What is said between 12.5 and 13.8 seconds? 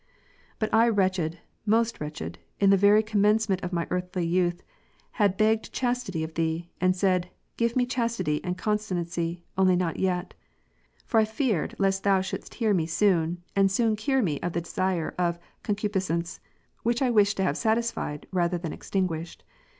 hear me soon, and